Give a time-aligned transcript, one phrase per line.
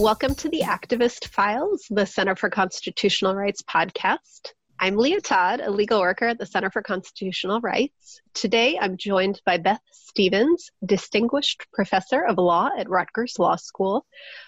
[0.00, 4.52] Welcome to the Activist Files, the Center for Constitutional Rights podcast.
[4.78, 8.22] I'm Leah Todd, a legal worker at the Center for Constitutional Rights.
[8.32, 14.06] Today I'm joined by Beth Stephens, Distinguished Professor of Law at Rutgers Law School,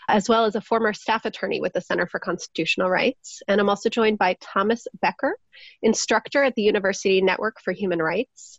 [0.08, 3.42] as well as a former staff attorney with the Center for Constitutional Rights.
[3.46, 5.36] And I'm also joined by Thomas Becker,
[5.82, 8.58] instructor at the University Network for Human Rights.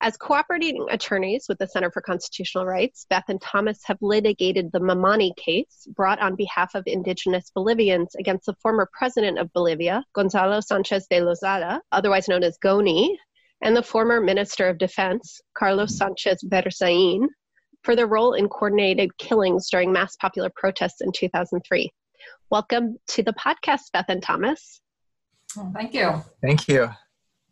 [0.00, 4.80] As cooperating attorneys with the Center for Constitutional Rights, Beth and Thomas have litigated the
[4.80, 10.60] Mamani case brought on behalf of indigenous Bolivians against the former president of Bolivia, Gonzalo
[10.60, 13.18] Sanchez de Lozada, otherwise known as Goni,
[13.62, 17.28] and the former Minister of Defense, Carlos Sanchez Berzain,
[17.82, 21.90] for their role in coordinated killings during mass popular protests in 2003.
[22.50, 24.80] Welcome to the podcast, Beth and Thomas.
[25.72, 26.22] Thank you.
[26.42, 26.90] Thank you.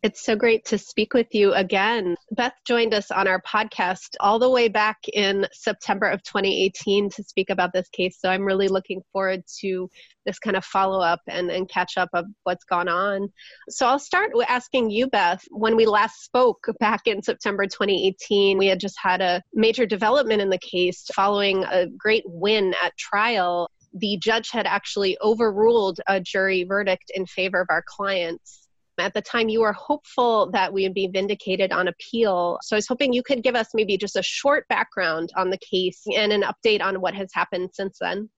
[0.03, 2.17] It's so great to speak with you again.
[2.33, 7.23] Beth joined us on our podcast all the way back in September of 2018 to
[7.23, 8.19] speak about this case.
[8.21, 9.89] So I'm really looking forward to
[10.27, 13.29] this kind of follow up and, and catch up of what's gone on.
[13.69, 15.45] So I'll start with asking you, Beth.
[15.53, 20.43] When we last spoke back in September 2018, we had just had a major development
[20.43, 23.71] in the case following a great win at trial.
[23.95, 28.62] The judge had actually overruled a jury verdict in favor of our clients
[28.99, 32.59] at the time, you were hopeful that we would be vindicated on appeal.
[32.63, 35.59] So I was hoping you could give us maybe just a short background on the
[35.59, 38.29] case and an update on what has happened since then.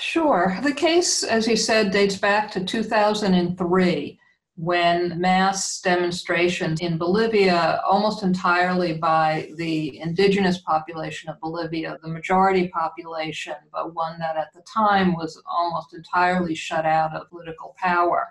[0.00, 0.56] Sure.
[0.62, 4.18] The case, as you said, dates back to 2003
[4.56, 12.68] when mass demonstrations in Bolivia, almost entirely by the indigenous population of Bolivia, the majority
[12.68, 18.28] population, but one that at the time was almost entirely shut out of political power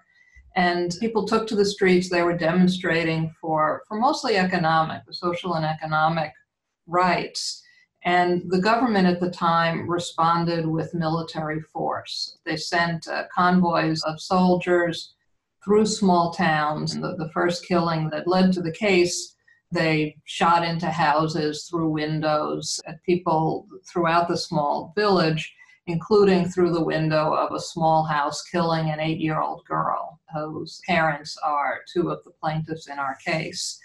[0.56, 2.10] and people took to the streets.
[2.10, 6.32] They were demonstrating for, for mostly economic, the social and economic
[6.88, 7.64] rights.
[8.06, 12.38] And the government at the time responded with military force.
[12.46, 15.14] They sent uh, convoys of soldiers
[15.64, 16.94] through small towns.
[16.94, 19.36] The, the first killing that led to the case,
[19.72, 25.54] they shot into houses through windows at people throughout the small village
[25.88, 30.82] including through the window of a small house, killing an eight year old girl whose
[30.88, 33.80] parents are two of the plaintiffs in our case.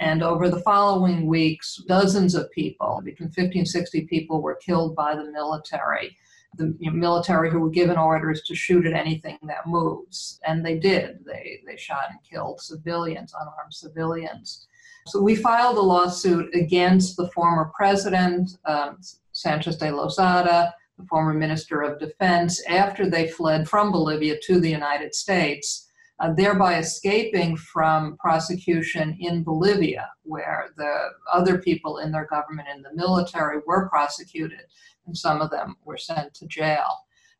[0.00, 4.96] And over the following weeks, dozens of people, between 50 and 60 people, were killed
[4.96, 6.16] by the military.
[6.56, 10.40] The military who were given orders to shoot at anything that moves.
[10.44, 11.24] And they did.
[11.24, 14.66] They, they shot and killed civilians, unarmed civilians.
[15.06, 18.98] So we filed a lawsuit against the former president, um,
[19.32, 24.70] Sanchez de Lozada, the former Minister of Defense, after they fled from Bolivia to the
[24.70, 25.89] United States,
[26.20, 32.84] uh, thereby escaping from prosecution in Bolivia, where the other people in their government and
[32.84, 34.60] the military were prosecuted,
[35.06, 36.90] and some of them were sent to jail.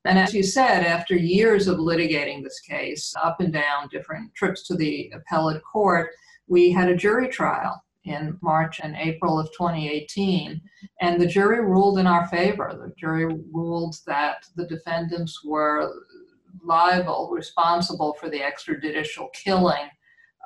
[0.06, 4.66] And as you said, after years of litigating this case, up and down, different trips
[4.68, 6.10] to the appellate court,
[6.48, 10.60] we had a jury trial in March and April of 2018.
[11.00, 12.72] And the jury ruled in our favor.
[12.72, 15.92] The jury ruled that the defendants were
[16.64, 19.88] liable, responsible for the extrajudicial killing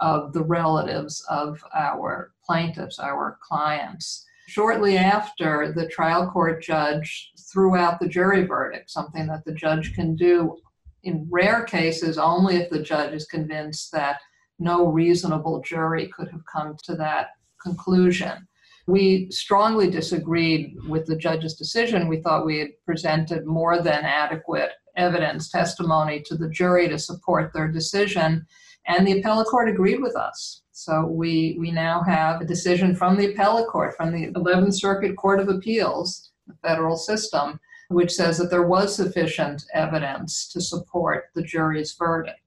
[0.00, 4.26] of the relatives of our plaintiffs, our clients.
[4.48, 9.94] Shortly after, the trial court judge threw out the jury verdict, something that the judge
[9.94, 10.56] can do
[11.04, 14.20] in rare cases only if the judge is convinced that
[14.58, 17.28] no reasonable jury could have come to that
[17.62, 18.46] conclusion.
[18.86, 22.08] We strongly disagreed with the judge's decision.
[22.08, 27.52] We thought we had presented more than adequate evidence, testimony to the jury to support
[27.52, 28.46] their decision,
[28.86, 30.62] and the appellate court agreed with us.
[30.72, 35.16] So we, we now have a decision from the appellate court, from the 11th Circuit
[35.16, 41.26] Court of Appeals, the federal system, which says that there was sufficient evidence to support
[41.34, 42.38] the jury's verdict.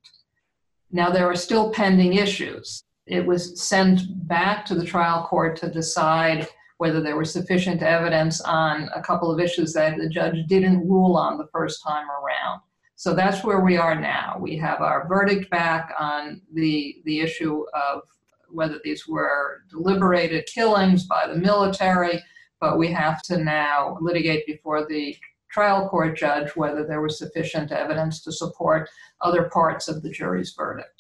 [0.92, 5.70] Now, there are still pending issues it was sent back to the trial court to
[5.70, 10.88] decide whether there was sufficient evidence on a couple of issues that the judge didn't
[10.88, 12.62] rule on the first time around.
[12.96, 14.38] So that's where we are now.
[14.40, 18.02] We have our verdict back on the, the issue of
[18.50, 22.24] whether these were deliberated killings by the military,
[22.60, 25.16] but we have to now litigate before the
[25.52, 28.90] trial court judge whether there was sufficient evidence to support
[29.22, 30.97] other parts of the jury's verdict.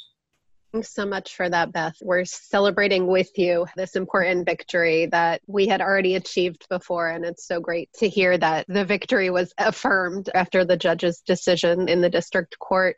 [0.73, 1.95] Thanks so much for that, Beth.
[2.01, 7.07] We're celebrating with you this important victory that we had already achieved before.
[7.07, 11.87] And it's so great to hear that the victory was affirmed after the judge's decision
[11.87, 12.97] in the district court.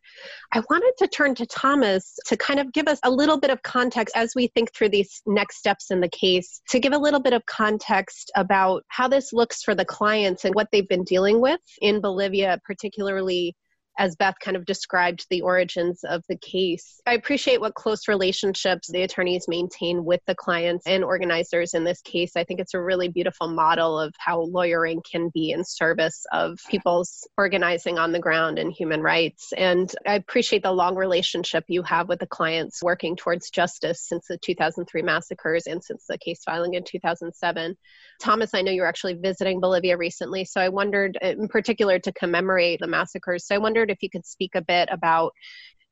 [0.52, 3.62] I wanted to turn to Thomas to kind of give us a little bit of
[3.62, 7.22] context as we think through these next steps in the case, to give a little
[7.22, 11.40] bit of context about how this looks for the clients and what they've been dealing
[11.40, 13.56] with in Bolivia, particularly
[14.00, 17.02] as Beth kind of described the origins of the case.
[17.06, 22.02] I appreciate what close relationships the attorneys maintain with the clients and organizers in this
[22.02, 22.32] case.
[22.38, 26.58] I think it's a really beautiful model of how lawyering can be in service of
[26.70, 29.52] people's organizing on the ground and human rights.
[29.58, 34.28] And I appreciate the long relationship you have with the clients working towards justice since
[34.28, 37.76] the 2003 massacres and since the case filing in 2007.
[38.22, 42.14] Thomas, I know you were actually visiting Bolivia recently, so I wondered, in particular, to
[42.14, 43.46] commemorate the massacres.
[43.46, 45.32] So I wondered if you could speak a bit about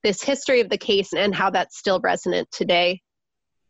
[0.04, 3.02] this history of the case and how that's still resonant today.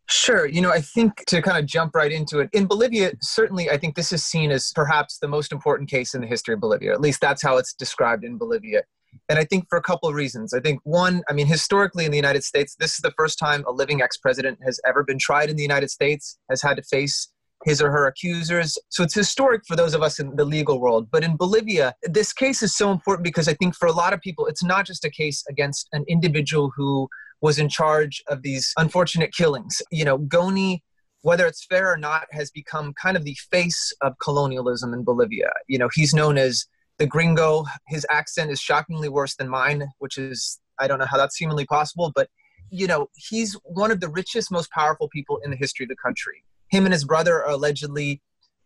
[0.09, 0.47] Sure.
[0.47, 3.77] You know, I think to kind of jump right into it, in Bolivia, certainly I
[3.77, 6.93] think this is seen as perhaps the most important case in the history of Bolivia.
[6.93, 8.83] At least that's how it's described in Bolivia.
[9.29, 10.53] And I think for a couple of reasons.
[10.53, 13.65] I think one, I mean, historically in the United States, this is the first time
[13.67, 16.83] a living ex president has ever been tried in the United States, has had to
[16.83, 17.29] face
[17.65, 18.77] his or her accusers.
[18.89, 21.07] So it's historic for those of us in the legal world.
[21.11, 24.21] But in Bolivia, this case is so important because I think for a lot of
[24.21, 27.07] people, it's not just a case against an individual who
[27.41, 29.81] was in charge of these unfortunate killings.
[29.91, 30.83] You know, Goni,
[31.21, 35.49] whether it's fair or not, has become kind of the face of colonialism in Bolivia.
[35.67, 36.65] You know, he's known as
[36.99, 37.65] the gringo.
[37.87, 41.65] His accent is shockingly worse than mine, which is, I don't know how that's humanly
[41.65, 42.29] possible, but,
[42.69, 45.95] you know, he's one of the richest, most powerful people in the history of the
[45.95, 48.21] country him and his brother are allegedly,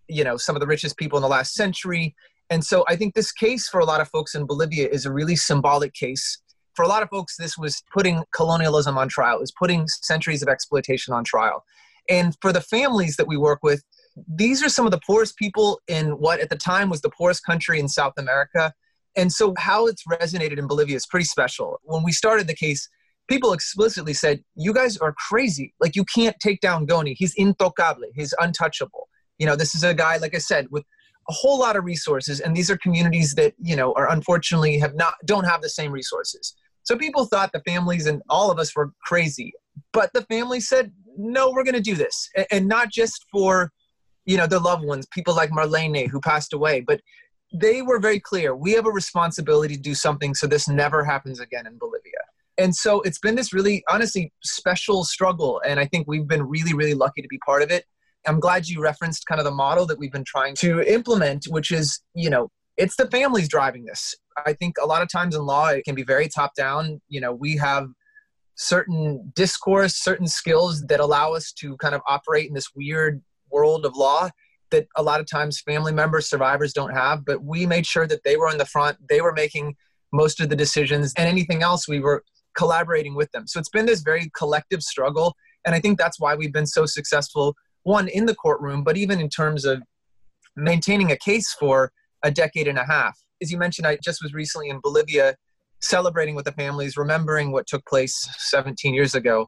[0.08, 2.16] you know, some of the richest people in the last century.
[2.50, 5.12] And so I think this case for a lot of folks in Bolivia is a
[5.12, 6.40] really symbolic case.
[6.76, 10.42] For a lot of folks, this was putting colonialism on trial, it was putting centuries
[10.42, 11.64] of exploitation on trial.
[12.10, 13.84] And for the families that we work with,
[14.28, 17.46] these are some of the poorest people in what at the time was the poorest
[17.46, 18.74] country in South America.
[19.16, 21.80] And so how it's resonated in Bolivia is pretty special.
[21.84, 22.90] When we started the case,
[23.32, 25.74] people explicitly said, "You guys are crazy.
[25.80, 27.16] Like you can't take down Goni.
[27.18, 28.10] He's intocable.
[28.14, 29.08] He's untouchable.
[29.40, 30.84] You know, this is a guy, like I said, with
[31.30, 34.96] a whole lot of resources, and these are communities that you know are unfortunately have
[34.96, 36.54] not don't have the same resources.
[36.84, 39.54] So people thought the families and all of us were crazy,
[39.94, 43.72] but the family said, "No, we're going to do this," and not just for
[44.26, 47.00] you know their loved ones, people like Marlene who passed away, but
[47.54, 48.56] they were very clear.
[48.56, 52.24] We have a responsibility to do something so this never happens again in Bolivia
[52.58, 56.74] and so it's been this really honestly special struggle and i think we've been really
[56.74, 57.86] really lucky to be part of it.
[58.28, 61.72] I'm glad you referenced kind of the model that we've been trying to implement which
[61.72, 64.16] is you know it's the families driving this.
[64.46, 67.02] I think a lot of times in law it can be very top down.
[67.10, 67.88] You know we have
[68.56, 73.86] certain discourse certain skills that allow us to kind of operate in this weird world
[73.86, 74.30] of law
[74.70, 78.24] that a lot of times family members survivors don't have but we made sure that
[78.24, 78.98] they were in the front.
[79.10, 79.76] They were making
[80.14, 82.24] most of the decisions and anything else we were
[82.56, 83.48] collaborating with them.
[83.48, 85.36] So it's been this very collective struggle.
[85.66, 89.20] And I think that's why we've been so successful, one, in the courtroom, but even
[89.20, 89.82] in terms of
[90.56, 91.92] maintaining a case for
[92.24, 93.18] a decade and a half.
[93.42, 95.36] As you mentioned, I just was recently in Bolivia
[95.80, 99.48] celebrating with the families, remembering what took place 17 years ago.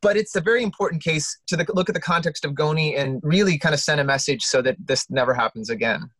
[0.00, 3.20] But it's a very important case to the, look at the context of Goni and
[3.22, 6.10] really kind of send a message so that this never happens again.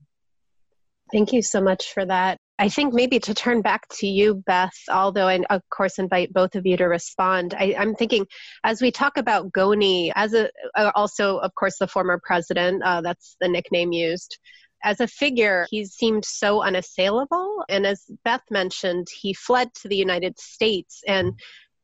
[1.12, 2.38] Thank you so much for that.
[2.62, 6.54] I think maybe to turn back to you, Beth, although I, of course, invite both
[6.54, 7.54] of you to respond.
[7.58, 8.24] I, am thinking
[8.62, 13.00] as we talk about Goni, as a, uh, also, of course, the former president, uh,
[13.00, 14.38] that's the nickname used.
[14.84, 17.64] As a figure, he seemed so unassailable.
[17.68, 21.32] And as Beth mentioned, he fled to the United States and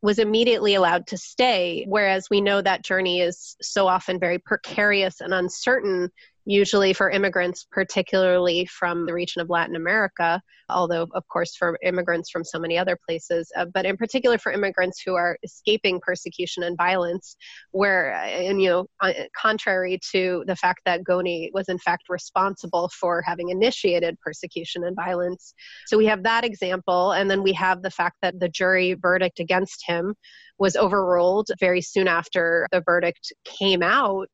[0.00, 1.87] was immediately allowed to stay.
[1.88, 6.08] Whereas we know that journey is so often very precarious and uncertain
[6.49, 10.40] usually for immigrants, particularly from the region of Latin America,
[10.71, 14.50] although, of course, for immigrants from so many other places, uh, but in particular for
[14.50, 17.37] immigrants who are escaping persecution and violence,
[17.73, 22.05] where, uh, and you know, uh, contrary to the fact that Goni was in fact
[22.09, 25.52] responsible for having initiated persecution and violence.
[25.87, 29.38] So we have that example, and then we have the fact that the jury verdict
[29.38, 30.14] against him
[30.59, 34.29] was overruled very soon after the verdict came out.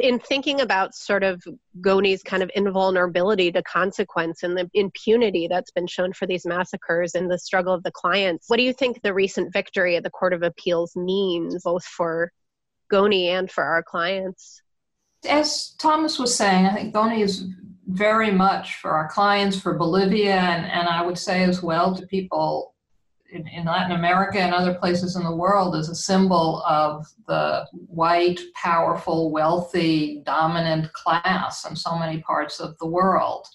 [0.00, 1.42] In thinking about sort of
[1.80, 7.14] Goni's kind of invulnerability to consequence and the impunity that's been shown for these massacres
[7.14, 10.10] and the struggle of the clients, what do you think the recent victory at the
[10.10, 12.32] Court of Appeals means both for
[12.90, 14.62] Goni and for our clients?
[15.28, 17.46] As Thomas was saying, I think Goni is
[17.88, 22.06] very much for our clients, for Bolivia, and, and I would say as well to
[22.06, 22.74] people
[23.30, 27.66] in, in, Latin America and other places in the world is a symbol of the
[27.88, 33.46] white, powerful, wealthy, dominant class in so many parts of the world.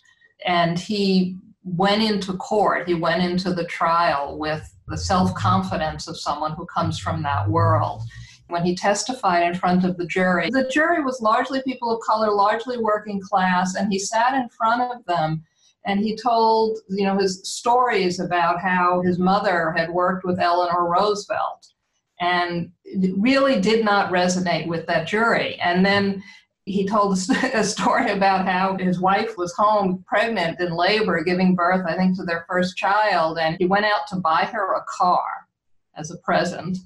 [0.46, 6.20] And he went into court, he went into the trial with the self confidence of
[6.20, 8.02] someone who comes from that world.
[8.48, 12.32] When he testified in front of the jury, the jury was largely people of color,
[12.32, 15.46] largely working class, and he sat in front of them
[15.86, 20.88] and he told you know his stories about how his mother had worked with Eleanor
[20.88, 21.68] Roosevelt
[22.20, 22.72] and
[23.18, 25.56] really did not resonate with that jury.
[25.56, 26.24] And then
[26.66, 27.18] he told
[27.54, 32.16] a story about how his wife was home pregnant in labor giving birth i think
[32.16, 33.40] to their first child.
[33.40, 35.48] And he went out to buy her a car
[35.98, 36.78] as a present.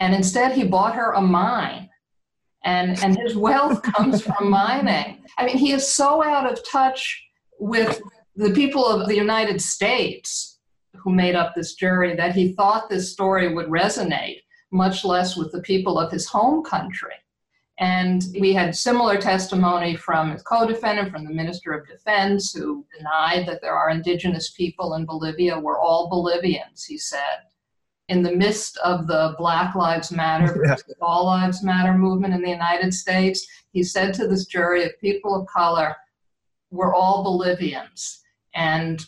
[0.00, 1.90] And instead he bought her a mine.
[2.64, 5.22] And and his wealth comes from mining.
[5.36, 7.22] I mean he is so out of touch
[7.58, 8.00] with
[8.36, 10.58] the people of the United States
[10.94, 15.52] who made up this jury that he thought this story would resonate, much less with
[15.52, 17.14] the people of his home country.
[17.78, 22.84] And we had similar testimony from his co defendant, from the Minister of Defense, who
[22.96, 25.58] denied that there are indigenous people in Bolivia.
[25.58, 27.46] We're all Bolivians, he said.
[28.08, 30.76] In the midst of the Black Lives Matter, yeah.
[31.00, 35.34] All Lives Matter movement in the United States, he said to this jury of people
[35.34, 35.96] of color,
[36.70, 38.22] We're all Bolivians
[38.54, 39.04] and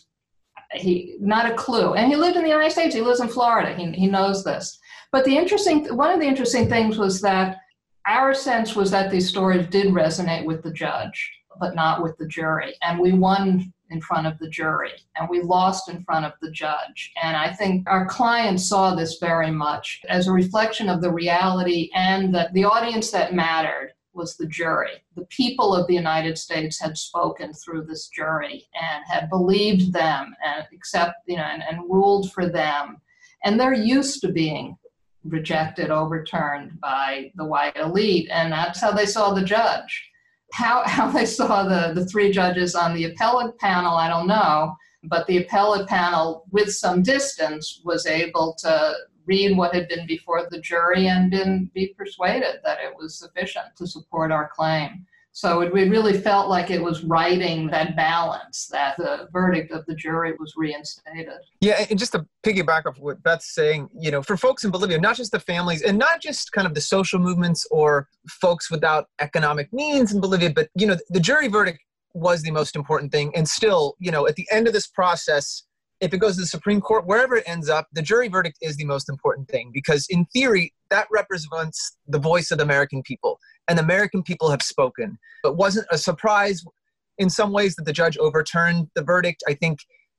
[0.72, 1.94] he not a clue.
[1.94, 2.94] And he lived in the United States.
[2.94, 3.74] He lives in Florida.
[3.74, 4.78] He he knows this.
[5.10, 7.58] But the interesting one of the interesting things was that
[8.06, 12.26] our sense was that these stories did resonate with the judge, but not with the
[12.26, 12.74] jury.
[12.82, 16.50] And we won in front of the jury and we lost in front of the
[16.50, 17.12] judge.
[17.22, 21.90] And I think our clients saw this very much as a reflection of the reality
[21.94, 25.02] and that the audience that mattered was the jury.
[25.16, 30.34] The people of the United States had spoken through this jury and had believed them
[30.44, 33.00] and accept, you know, and, and ruled for them.
[33.44, 34.76] And they're used to being
[35.24, 40.10] rejected, overturned by the white elite, and that's how they saw the judge.
[40.52, 44.74] How, how they saw the, the three judges on the appellate panel, I don't know,
[45.04, 48.94] but the appellate panel, with some distance, was able to
[49.26, 53.66] read what had been before the jury and been be persuaded that it was sufficient
[53.76, 55.06] to support our claim.
[55.34, 59.86] So it, we really felt like it was righting that balance, that the verdict of
[59.86, 61.40] the jury was reinstated.
[61.62, 65.00] Yeah, and just to piggyback off what Beth's saying, you know, for folks in Bolivia,
[65.00, 69.06] not just the families and not just kind of the social movements or folks without
[69.20, 71.78] economic means in Bolivia, but, you know, the jury verdict
[72.12, 73.34] was the most important thing.
[73.34, 75.62] And still, you know, at the end of this process,
[76.02, 78.76] if it goes to the Supreme Court, wherever it ends up, the jury verdict is
[78.76, 83.38] the most important thing because, in theory, that represents the voice of the American people,
[83.68, 85.16] and the American people have spoken.
[85.44, 86.64] It wasn't a surprise
[87.18, 89.44] in some ways that the judge overturned the verdict.
[89.46, 89.78] I think,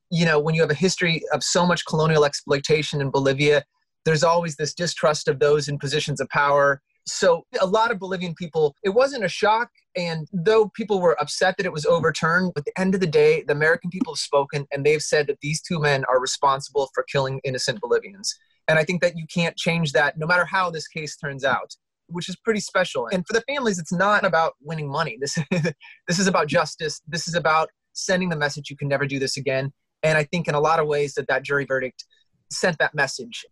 [0.09, 3.65] you know, when you have a history of so much colonial exploitation in Bolivia,
[4.05, 8.33] there's always this distrust of those in positions of power so a lot of Bolivian
[8.33, 9.69] people, it wasn't a shock.
[9.95, 13.43] And though people were upset that it was overturned, at the end of the day,
[13.45, 17.03] the American people have spoken and they've said that these two men are responsible for
[17.03, 18.33] killing innocent Bolivians.
[18.67, 21.75] And I think that you can't change that no matter how this case turns out,
[22.07, 23.07] which is pretty special.
[23.11, 25.17] And for the families, it's not about winning money.
[25.19, 25.37] This,
[26.07, 27.01] this is about justice.
[27.07, 29.73] This is about sending the message you can never do this again.
[30.03, 32.05] And I think in a lot of ways that that jury verdict
[32.49, 33.45] sent that message.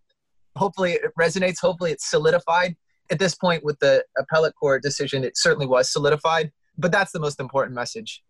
[0.55, 1.59] Hopefully it resonates.
[1.61, 2.75] Hopefully it's solidified
[3.11, 6.51] at this point with the appellate court decision, it certainly was solidified.
[6.77, 8.23] But that's the most important message.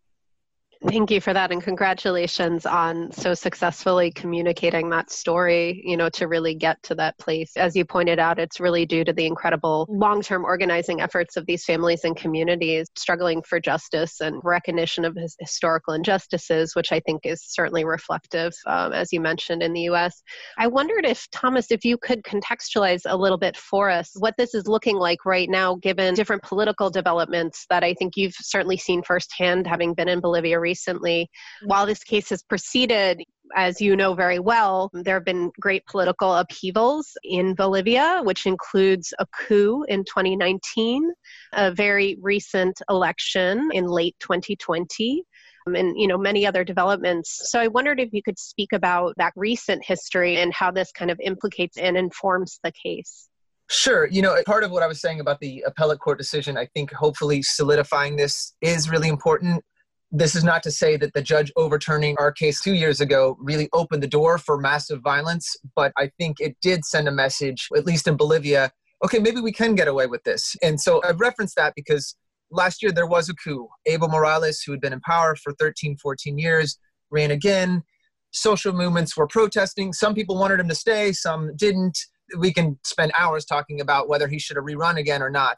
[0.87, 6.27] Thank you for that and congratulations on so successfully communicating that story, you know, to
[6.27, 7.55] really get to that place.
[7.55, 11.65] As you pointed out, it's really due to the incredible long-term organizing efforts of these
[11.65, 17.27] families and communities struggling for justice and recognition of his historical injustices, which I think
[17.27, 20.23] is certainly reflective, um, as you mentioned, in the US.
[20.57, 24.55] I wondered if, Thomas, if you could contextualize a little bit for us what this
[24.55, 29.03] is looking like right now, given different political developments that I think you've certainly seen
[29.03, 31.29] firsthand, having been in Bolivia recently recently.
[31.65, 33.21] While this case has proceeded,
[33.55, 39.13] as you know very well, there have been great political upheavals in Bolivia, which includes
[39.19, 41.11] a coup in 2019,
[41.53, 45.23] a very recent election in late 2020
[45.67, 49.13] um, and you know many other developments so i wondered if you could speak about
[49.17, 53.29] that recent history and how this kind of implicates and informs the case
[53.71, 54.05] Sure.
[54.05, 56.91] You know, part of what I was saying about the appellate court decision, I think
[56.91, 59.63] hopefully solidifying this is really important.
[60.11, 63.69] This is not to say that the judge overturning our case two years ago really
[63.71, 67.85] opened the door for massive violence, but I think it did send a message, at
[67.85, 68.71] least in Bolivia,
[69.03, 70.55] okay, maybe we can get away with this.
[70.61, 72.15] And so I've referenced that because
[72.51, 73.69] last year there was a coup.
[73.87, 76.77] Evo Morales, who had been in power for 13, 14 years,
[77.09, 77.83] ran again.
[78.31, 79.91] social movements were protesting.
[79.91, 81.97] Some people wanted him to stay, some didn't.
[82.37, 85.57] We can spend hours talking about whether he should have rerun again or not.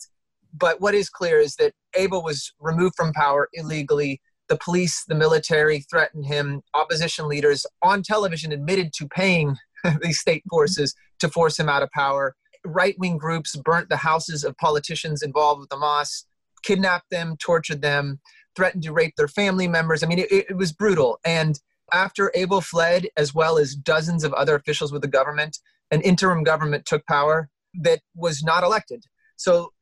[0.56, 4.22] But what is clear is that Evo was removed from power illegally.
[4.50, 6.62] The police, the military threatened him.
[6.74, 9.58] Opposition leaders on television admitted to paying
[10.02, 12.36] these state forces to force him out of power.
[12.66, 16.26] Right wing groups burnt the houses of politicians involved with MAS,
[16.64, 18.20] kidnapped them, tortured them,
[18.56, 20.04] threatened to rape their family members.
[20.04, 21.20] I mean, it, it was brutal.
[21.26, 21.60] And
[21.92, 25.60] after Evo fled, as well as dozens of other officials with the government,
[25.92, 29.04] an interim government took power that was not elected.
[29.36, 29.73] So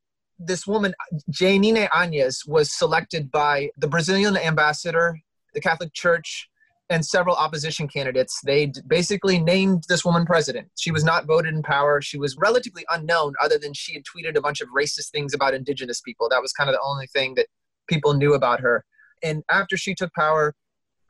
[0.45, 0.93] this woman,
[1.31, 5.17] Jeanine Áñez, was selected by the Brazilian ambassador,
[5.53, 6.49] the Catholic Church,
[6.89, 8.39] and several opposition candidates.
[8.43, 10.67] They basically named this woman president.
[10.77, 12.01] She was not voted in power.
[12.01, 15.53] She was relatively unknown, other than she had tweeted a bunch of racist things about
[15.53, 16.27] indigenous people.
[16.29, 17.47] That was kind of the only thing that
[17.87, 18.83] people knew about her.
[19.23, 20.53] And after she took power,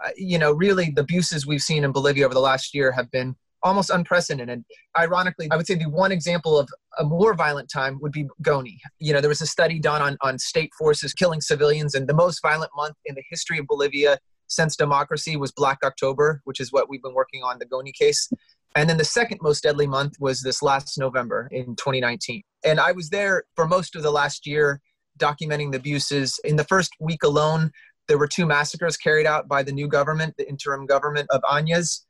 [0.03, 3.09] uh, you know, really the abuses we've seen in Bolivia over the last year have
[3.09, 4.63] been almost unprecedented.
[4.97, 8.79] Ironically, I would say the one example of a more violent time would be Goni.
[8.99, 12.13] You know, there was a study done on, on state forces killing civilians, and the
[12.13, 16.71] most violent month in the history of Bolivia since democracy was Black October, which is
[16.71, 18.29] what we've been working on the Goni case.
[18.75, 22.41] And then the second most deadly month was this last November in 2019.
[22.63, 24.81] And I was there for most of the last year
[25.19, 26.39] documenting the abuses.
[26.43, 27.71] In the first week alone,
[28.07, 32.01] there were two massacres carried out by the new government, the interim government of Áñez.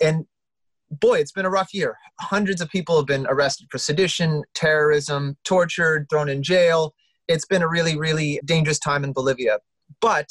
[0.00, 0.26] And
[0.90, 1.96] boy, it's been a rough year.
[2.20, 6.94] Hundreds of people have been arrested for sedition, terrorism, tortured, thrown in jail.
[7.28, 9.58] It's been a really, really dangerous time in Bolivia.
[10.00, 10.28] But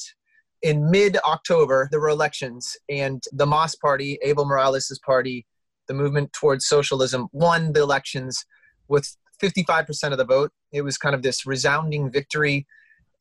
[0.62, 5.46] in mid October, there were elections, and the MAS party, Evo Morales' party,
[5.88, 8.46] the movement towards socialism, won the elections
[8.88, 10.52] with 55% of the vote.
[10.72, 12.66] It was kind of this resounding victory.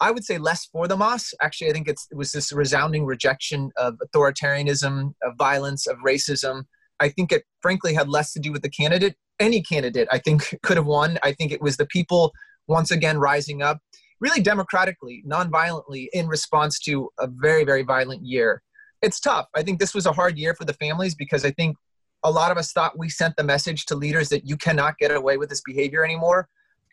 [0.00, 1.34] I would say less for the MAS.
[1.40, 6.64] Actually, I think it was this resounding rejection of authoritarianism, of violence, of racism.
[7.02, 9.16] I think it frankly had less to do with the candidate.
[9.40, 11.18] Any candidate, I think, could have won.
[11.22, 12.32] I think it was the people
[12.68, 13.78] once again rising up
[14.20, 18.62] really democratically, non-violently, in response to a very, very violent year.
[19.02, 19.48] It's tough.
[19.56, 21.76] I think this was a hard year for the families because I think
[22.22, 25.10] a lot of us thought we sent the message to leaders that you cannot get
[25.10, 26.48] away with this behavior anymore.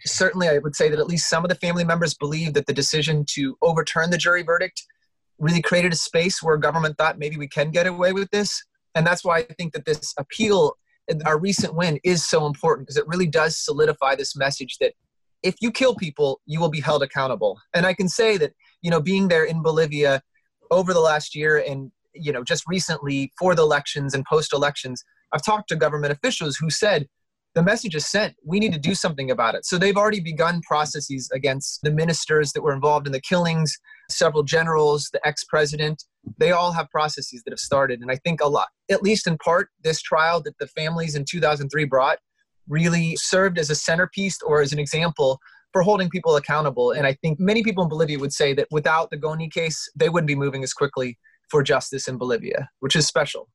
[0.05, 2.73] Certainly, I would say that at least some of the family members believe that the
[2.73, 4.83] decision to overturn the jury verdict
[5.37, 8.63] really created a space where government thought maybe we can get away with this.
[8.95, 10.75] And that's why I think that this appeal,
[11.07, 14.93] and our recent win, is so important because it really does solidify this message that
[15.43, 17.59] if you kill people, you will be held accountable.
[17.73, 20.21] And I can say that, you know, being there in Bolivia
[20.71, 25.03] over the last year and, you know, just recently for the elections and post elections,
[25.33, 27.07] I've talked to government officials who said
[27.55, 28.35] the message is sent.
[28.45, 29.65] We need to do something about it.
[29.65, 33.77] So they've already begun processes against the ministers that were involved in the killings,
[34.09, 36.03] several generals, the ex president.
[36.37, 38.01] They all have processes that have started.
[38.01, 41.25] And I think a lot, at least in part, this trial that the families in
[41.25, 42.19] 2003 brought
[42.67, 45.39] really served as a centerpiece or as an example
[45.71, 46.91] for holding people accountable.
[46.91, 50.09] And I think many people in Bolivia would say that without the Goni case, they
[50.09, 51.17] wouldn't be moving as quickly
[51.49, 53.49] for justice in Bolivia, which is special.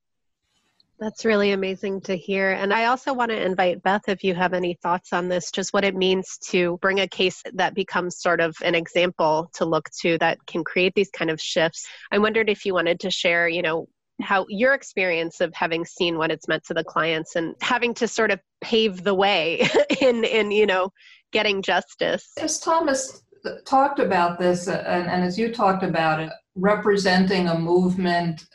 [1.01, 2.53] That's really amazing to hear.
[2.53, 5.73] And I also want to invite Beth if you have any thoughts on this, just
[5.73, 9.89] what it means to bring a case that becomes sort of an example to look
[10.03, 11.87] to that can create these kind of shifts.
[12.13, 13.89] I wondered if you wanted to share, you know,
[14.21, 18.07] how your experience of having seen what it's meant to the clients and having to
[18.07, 19.69] sort of pave the way
[20.01, 20.91] in in you know
[21.33, 23.23] getting justice as thomas
[23.67, 28.47] talked about this uh, and, and, as you talked about it representing a movement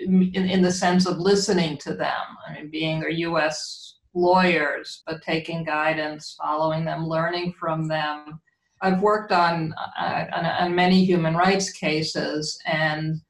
[0.00, 2.22] in, in the sense of listening to them.
[2.46, 8.40] I mean being their us lawyers but taking guidance following them learning from them.
[8.80, 13.20] I've worked on, uh, on, on many human rights cases and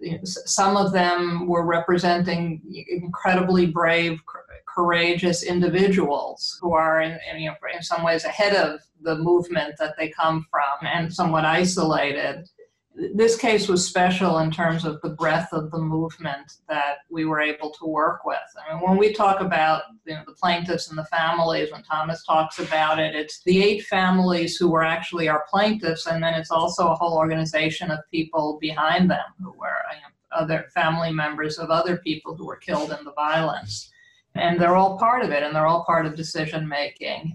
[0.00, 4.20] you know, some of them were representing incredibly brave,
[4.66, 9.74] courageous individuals who are, in, in, you know, in some ways ahead of the movement
[9.78, 12.48] that they come from and somewhat isolated
[12.94, 17.40] this case was special in terms of the breadth of the movement that we were
[17.40, 18.38] able to work with.
[18.56, 22.24] I mean, when we talk about you know, the plaintiffs and the families, when Thomas
[22.24, 26.52] talks about it, it's the eight families who were actually our plaintiffs, and then it's
[26.52, 31.58] also a whole organization of people behind them who were you know, other family members
[31.58, 33.90] of other people who were killed in the violence.
[34.36, 37.34] And they're all part of it, and they're all part of decision making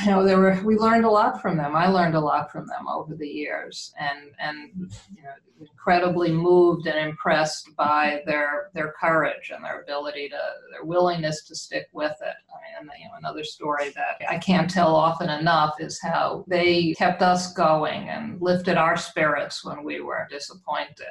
[0.00, 1.76] you know there were we learned a lot from them.
[1.76, 6.86] I learned a lot from them over the years and and you know incredibly moved
[6.86, 10.40] and impressed by their their courage and their ability to
[10.72, 12.34] their willingness to stick with it.
[12.78, 16.92] I mean, you know another story that i can't tell often enough is how they
[16.92, 21.06] kept us going and lifted our spirits when we were disappointed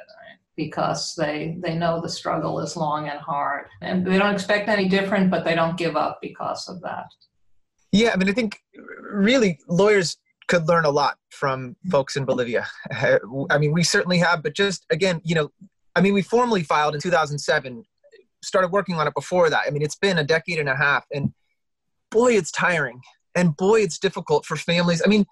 [0.56, 3.68] because they they know the struggle is long and hard.
[3.80, 7.06] And they don't expect any different but they don't give up because of that
[7.92, 8.60] yeah i mean i think
[9.12, 10.16] really lawyers
[10.48, 12.66] could learn a lot from folks in bolivia.
[13.50, 15.50] I mean we certainly have but just again you know
[15.96, 17.84] i mean we formally filed in 2007
[18.42, 19.62] started working on it before that.
[19.66, 21.32] I mean it's been a decade and a half and
[22.10, 23.00] boy it's tiring
[23.34, 25.02] and boy it's difficult for families.
[25.04, 25.26] I mean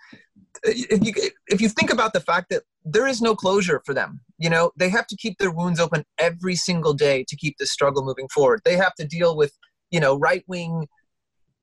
[0.64, 1.12] if you
[1.48, 4.70] if you think about the fact that there is no closure for them you know
[4.76, 8.28] they have to keep their wounds open every single day to keep this struggle moving
[8.28, 8.60] forward.
[8.64, 9.52] They have to deal with
[9.90, 10.86] you know right wing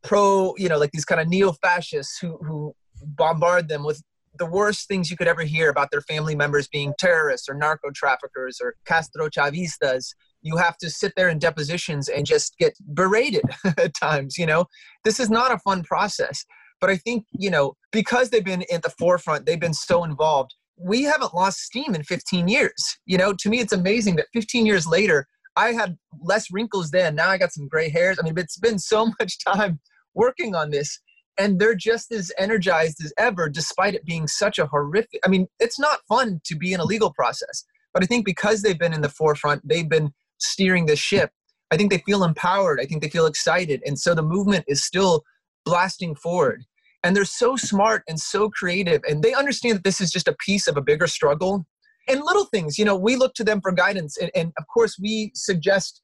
[0.03, 4.01] pro you know like these kind of neo-fascists who who bombard them with
[4.39, 7.89] the worst things you could ever hear about their family members being terrorists or narco
[7.93, 13.43] traffickers or castro chavistas you have to sit there in depositions and just get berated
[13.77, 14.65] at times you know
[15.03, 16.45] this is not a fun process
[16.79, 20.53] but I think, you know, because they've been at the forefront, they've been so involved,
[20.77, 22.97] we haven't lost steam in 15 years.
[23.05, 27.15] You know, to me, it's amazing that 15 years later, I had less wrinkles then.
[27.15, 28.17] Now I got some gray hairs.
[28.19, 29.79] I mean, it's been so much time
[30.13, 30.99] working on this,
[31.37, 35.19] and they're just as energized as ever, despite it being such a horrific.
[35.25, 38.61] I mean, it's not fun to be in a legal process, but I think because
[38.61, 41.31] they've been in the forefront, they've been steering the ship.
[41.71, 42.79] I think they feel empowered.
[42.79, 45.23] I think they feel excited, and so the movement is still
[45.65, 46.63] blasting forward.
[47.03, 50.35] And they're so smart and so creative, and they understand that this is just a
[50.45, 51.65] piece of a bigger struggle.
[52.07, 54.17] And little things, you know, we look to them for guidance.
[54.17, 56.01] And, and of course, we suggest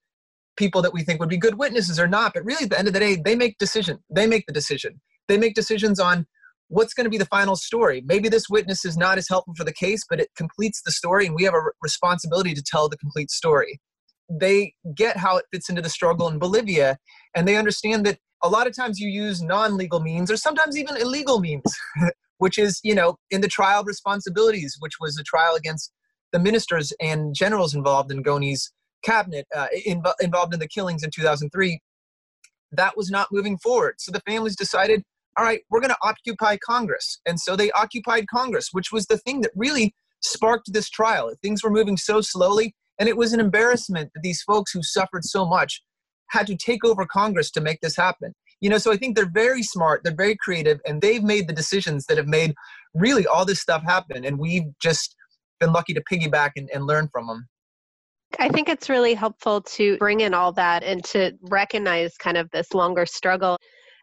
[0.57, 2.33] people that we think would be good witnesses or not.
[2.33, 3.99] But really, at the end of the day, they make decision.
[4.13, 5.01] They make the decision.
[5.27, 6.25] They make decisions on
[6.67, 8.03] what's going to be the final story.
[8.05, 11.25] Maybe this witness is not as helpful for the case, but it completes the story,
[11.25, 13.79] and we have a responsibility to tell the complete story.
[14.29, 16.97] They get how it fits into the struggle in Bolivia,
[17.35, 20.97] and they understand that a lot of times you use non-legal means or sometimes even
[20.97, 21.63] illegal means
[22.37, 25.91] which is you know in the trial of responsibilities which was a trial against
[26.31, 28.71] the ministers and generals involved in Goni's
[29.03, 29.67] cabinet uh,
[30.21, 31.79] involved in the killings in 2003
[32.75, 33.95] that was not moving forward.
[33.99, 35.03] So the families decided
[35.37, 37.19] all right we're going to occupy congress.
[37.25, 41.33] And so they occupied congress which was the thing that really sparked this trial.
[41.41, 45.25] Things were moving so slowly and it was an embarrassment that these folks who suffered
[45.25, 45.81] so much
[46.29, 48.33] had to take over Congress to make this happen.
[48.61, 51.53] You know, so I think they're very smart, they're very creative, and they've made the
[51.53, 52.53] decisions that have made
[52.93, 54.25] really all this stuff happen.
[54.25, 55.15] And we've just
[55.59, 57.47] been lucky to piggyback and, and learn from them.
[58.39, 62.49] I think it's really helpful to bring in all that and to recognize kind of
[62.51, 63.57] this longer struggle.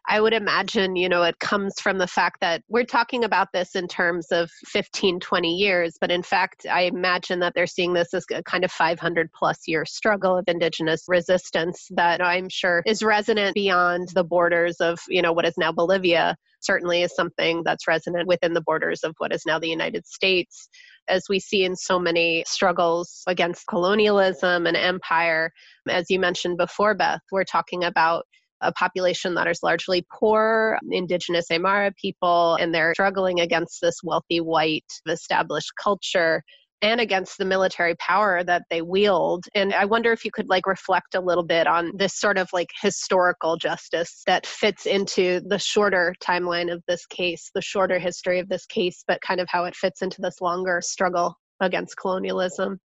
[0.07, 3.75] I would imagine, you know, it comes from the fact that we're talking about this
[3.75, 8.13] in terms of 15, 20 years, but in fact, I imagine that they're seeing this
[8.13, 13.03] as a kind of 500 plus year struggle of indigenous resistance that I'm sure is
[13.03, 17.87] resonant beyond the borders of, you know, what is now Bolivia, certainly is something that's
[17.87, 20.67] resonant within the borders of what is now the United States
[21.09, 25.51] as we see in so many struggles against colonialism and empire.
[25.87, 28.25] As you mentioned before, Beth, we're talking about
[28.61, 34.39] a population that is largely poor, indigenous Aymara people, and they're struggling against this wealthy
[34.39, 36.43] white established culture
[36.81, 39.45] and against the military power that they wield.
[39.53, 42.49] And I wonder if you could like reflect a little bit on this sort of
[42.53, 48.39] like historical justice that fits into the shorter timeline of this case, the shorter history
[48.39, 52.79] of this case, but kind of how it fits into this longer struggle against colonialism.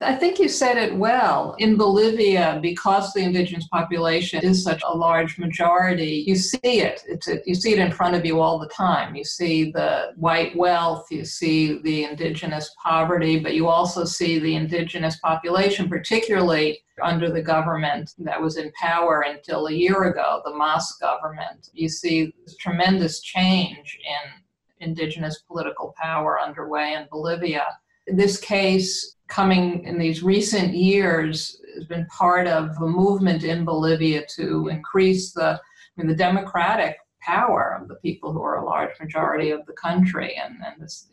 [0.00, 1.56] I think you said it well.
[1.58, 7.02] In Bolivia, because the indigenous population is such a large majority, you see it.
[7.26, 9.16] A, you see it in front of you all the time.
[9.16, 14.54] You see the white wealth, you see the indigenous poverty, but you also see the
[14.54, 20.54] indigenous population, particularly under the government that was in power until a year ago, the
[20.54, 21.70] Mas government.
[21.72, 27.66] You see tremendous change in indigenous political power underway in Bolivia.
[28.06, 33.64] In this case, coming in these recent years has been part of a movement in
[33.64, 35.60] Bolivia to increase the, I
[35.96, 40.34] mean, the democratic power of the people who are a large majority of the country.
[40.42, 41.08] And, and this,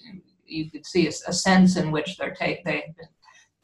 [0.46, 3.08] you could see a, a sense in which they're take, they've been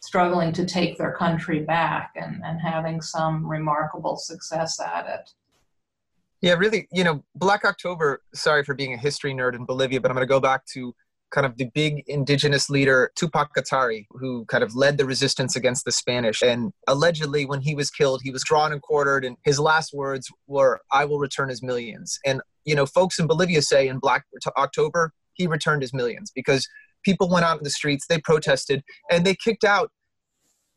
[0.01, 5.29] struggling to take their country back and, and having some remarkable success at it.
[6.41, 10.09] Yeah, really, you know, Black October, sorry for being a history nerd in Bolivia, but
[10.09, 10.93] I'm going to go back to
[11.31, 15.85] kind of the big indigenous leader Tupac Katari, who kind of led the resistance against
[15.85, 16.41] the Spanish.
[16.41, 20.29] And allegedly, when he was killed, he was drawn and quartered, and his last words
[20.47, 22.19] were, "I will return his millions.
[22.25, 24.25] And you know, folks in Bolivia say in Black
[24.57, 26.67] October, he returned his millions because
[27.03, 29.91] people went out in the streets, they protested, and they kicked out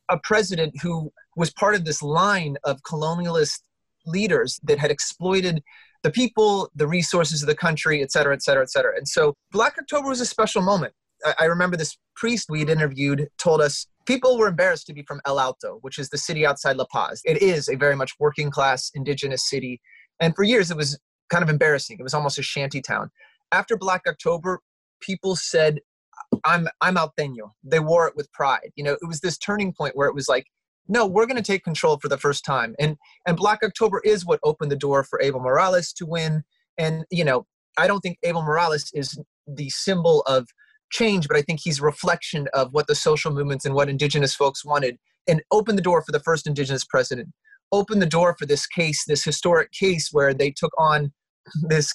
[0.08, 3.60] a president who was part of this line of colonialist
[4.06, 5.62] leaders that had exploited
[6.04, 8.96] the people, the resources of the country, et cetera, et cetera, et cetera.
[8.96, 10.92] And so Black October was a special moment.
[11.38, 15.40] I remember this priest we'd interviewed told us people were embarrassed to be from El
[15.40, 17.22] Alto, which is the city outside La Paz.
[17.24, 19.80] It is a very much working class indigenous city.
[20.20, 20.98] And for years, it was
[21.30, 21.96] kind of embarrassing.
[21.98, 23.10] It was almost a shanty town.
[23.50, 24.60] After Black October,
[25.00, 25.80] people said,
[26.44, 27.52] I'm, I'm Alteño.
[27.62, 28.70] They wore it with pride.
[28.76, 30.46] You know, it was this turning point where it was like,
[30.88, 32.74] no, we're going to take control for the first time.
[32.78, 36.44] And, and Black October is what opened the door for Evo Morales to win.
[36.78, 37.46] And, you know,
[37.78, 40.46] I don't think Evo Morales is the symbol of
[40.90, 44.34] change, but I think he's a reflection of what the social movements and what indigenous
[44.34, 47.28] folks wanted and opened the door for the first indigenous president.
[47.72, 51.12] Opened the door for this case, this historic case where they took on
[51.62, 51.92] this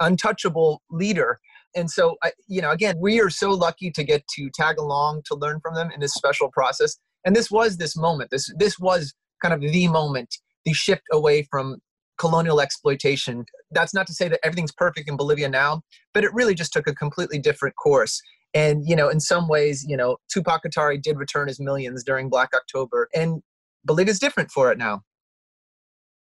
[0.00, 1.40] untouchable leader.
[1.74, 5.34] And so, you know, again, we are so lucky to get to tag along to
[5.34, 6.98] learn from them in this special process.
[7.24, 8.30] And this was this moment.
[8.30, 11.78] This this was kind of the moment, the shift away from
[12.18, 13.44] colonial exploitation.
[13.70, 15.82] That's not to say that everything's perfect in Bolivia now,
[16.14, 18.20] but it really just took a completely different course.
[18.54, 22.28] And, you know, in some ways, you know, Tupac Katari did return his millions during
[22.28, 23.42] Black October, and
[23.84, 25.00] Bolivia's different for it now.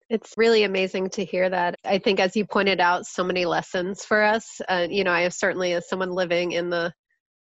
[0.08, 1.76] It's really amazing to hear that.
[1.84, 4.60] I think, as you pointed out, so many lessons for us.
[4.68, 6.92] Uh, you know, I have certainly, as someone living in the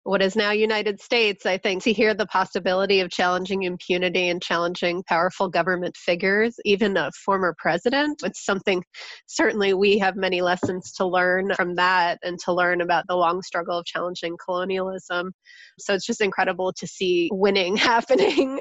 [0.04, 4.42] what is now United States, I think, to hear the possibility of challenging impunity and
[4.42, 8.82] challenging powerful government figures, even a former president, it's something
[9.26, 13.42] certainly we have many lessons to learn from that and to learn about the long
[13.42, 15.32] struggle of challenging colonialism.
[15.78, 18.58] So it's just incredible to see winning happening.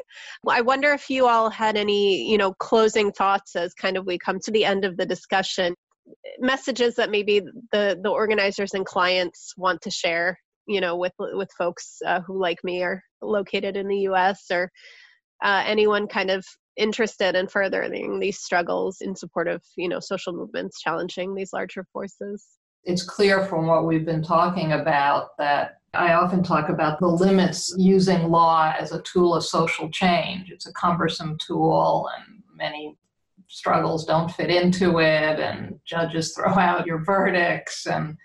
[0.48, 4.18] I wonder if you all had any, you know, closing thoughts as kind of we
[4.18, 5.74] come to the end of the discussion
[6.40, 7.40] messages that maybe
[7.72, 10.36] the the organizers and clients want to share
[10.70, 14.72] you know with with folks uh, who like me are located in the us or
[15.44, 16.46] uh, anyone kind of
[16.78, 21.86] interested in furthering these struggles in support of you know social movements challenging these larger
[21.92, 22.46] forces
[22.84, 27.74] it's clear from what we've been talking about that I often talk about the limits
[27.78, 30.52] using law as a tool of social change.
[30.52, 32.96] It's a cumbersome tool, and many
[33.48, 38.18] struggles don't fit into it, and judges throw out your verdicts, and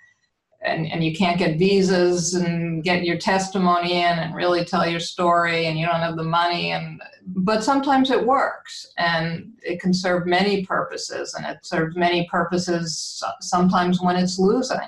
[0.65, 5.01] and, and you can't get visas and get your testimony in and really tell your
[5.01, 9.93] story and you don't have the money and but sometimes it works and it can
[9.93, 14.79] serve many purposes and it serves many purposes sometimes when it's losing.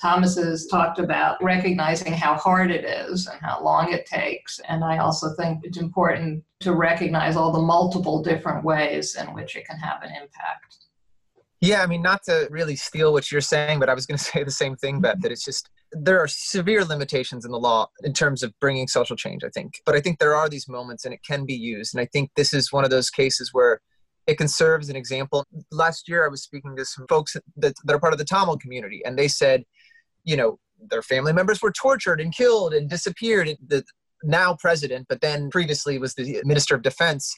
[0.00, 4.82] Thomas has talked about recognizing how hard it is and how long it takes and
[4.82, 9.64] i also think it's important to recognize all the multiple different ways in which it
[9.64, 10.85] can have an impact
[11.66, 14.24] yeah, I mean, not to really steal what you're saying, but I was going to
[14.24, 17.88] say the same thing, Beth, that it's just there are severe limitations in the law
[18.02, 19.74] in terms of bringing social change, I think.
[19.84, 21.94] But I think there are these moments and it can be used.
[21.94, 23.80] And I think this is one of those cases where
[24.26, 25.44] it can serve as an example.
[25.70, 28.58] Last year, I was speaking to some folks that, that are part of the Tamil
[28.58, 29.62] community, and they said,
[30.24, 30.58] you know,
[30.90, 33.56] their family members were tortured and killed and disappeared.
[33.66, 33.84] The
[34.24, 37.34] now president, but then previously was the minister of defense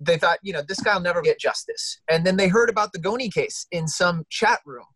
[0.00, 2.00] they thought, you know, this guy will never get justice.
[2.08, 4.86] And then they heard about the Goni case in some chat room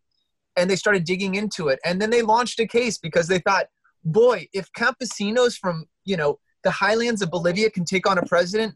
[0.55, 1.79] and they started digging into it.
[1.83, 3.67] And then they launched a case because they thought,
[4.03, 8.75] boy, if campesinos from, you know, the highlands of Bolivia can take on a president,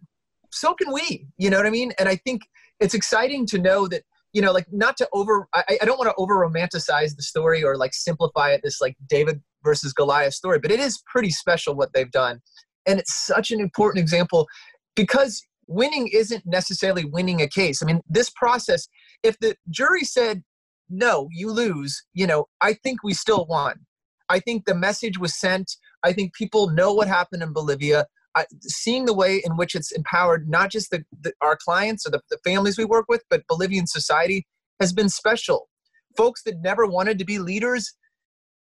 [0.51, 1.27] so can we.
[1.37, 1.93] You know what I mean?
[1.99, 2.41] And I think
[2.79, 6.09] it's exciting to know that, you know, like not to over, I, I don't want
[6.09, 10.59] to over romanticize the story or like simplify it, this like David versus Goliath story,
[10.59, 12.41] but it is pretty special what they've done.
[12.85, 14.47] And it's such an important example
[14.95, 17.81] because winning isn't necessarily winning a case.
[17.81, 18.87] I mean, this process,
[19.23, 20.43] if the jury said,
[20.89, 23.85] no, you lose, you know, I think we still won.
[24.29, 25.75] I think the message was sent.
[26.03, 28.05] I think people know what happened in Bolivia.
[28.35, 32.11] I, seeing the way in which it's empowered not just the, the, our clients or
[32.11, 34.45] the, the families we work with, but Bolivian society
[34.79, 35.69] has been special.
[36.15, 37.93] Folks that never wanted to be leaders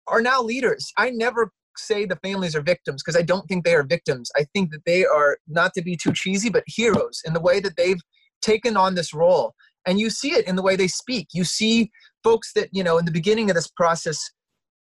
[0.08, 0.91] are now leaders.
[0.97, 4.31] I never say the families are victims because I don't think they are victims.
[4.36, 7.60] I think that they are, not to be too cheesy, but heroes in the way
[7.60, 8.01] that they've
[8.41, 9.53] taken on this role.
[9.86, 11.29] And you see it in the way they speak.
[11.34, 11.91] You see
[12.23, 14.19] folks that, you know, in the beginning of this process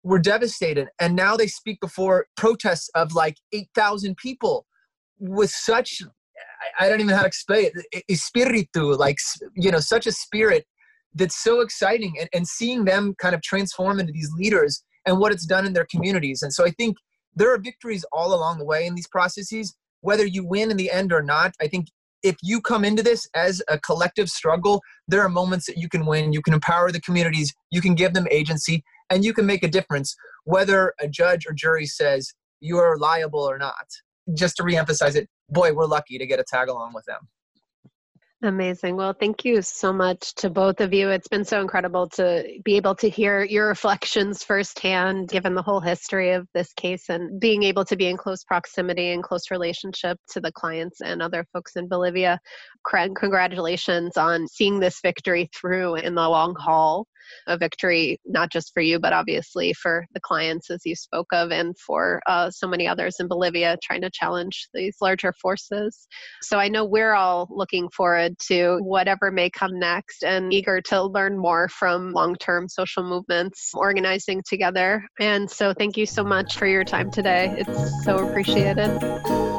[0.03, 4.67] were devastated and now they speak before protests of like 8,000 people
[5.19, 6.01] with such,
[6.79, 9.19] I don't even know how to explain it, espiritu, like,
[9.55, 10.65] you know, such a spirit
[11.15, 12.15] that's so exciting.
[12.21, 15.73] And, and seeing them kind of transform into these leaders and what it's done in
[15.73, 16.43] their communities.
[16.43, 16.97] And so I think
[17.35, 20.91] there are victories all along the way in these processes, whether you win in the
[20.91, 21.55] end or not.
[21.61, 21.89] I think
[22.23, 26.05] if you come into this as a collective struggle, there are moments that you can
[26.05, 26.33] win.
[26.33, 29.69] You can empower the communities, you can give them agency, and you can make a
[29.69, 33.87] difference, whether a judge or jury says you're liable or not.
[34.35, 37.29] Just to reemphasize it, boy, we're lucky to get a tag along with them.
[38.41, 38.95] Amazing.
[38.95, 41.09] Well, thank you so much to both of you.
[41.09, 45.81] It's been so incredible to be able to hear your reflections firsthand, given the whole
[45.81, 50.21] history of this case and being able to be in close proximity and close relationship
[50.31, 52.39] to the clients and other folks in Bolivia.
[52.87, 57.09] Congratulations on seeing this victory through in the long haul
[57.47, 61.51] a victory, not just for you, but obviously for the clients, as you spoke of,
[61.51, 66.07] and for uh, so many others in Bolivia trying to challenge these larger forces.
[66.43, 71.03] So I know we're all looking forward to whatever may come next and eager to
[71.03, 75.05] learn more from long term social movements organizing together.
[75.21, 77.55] And so thank you so much for your time today.
[77.59, 79.58] It's so appreciated.